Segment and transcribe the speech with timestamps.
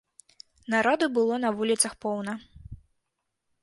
[0.75, 2.33] Народу было на вуліцах поўна.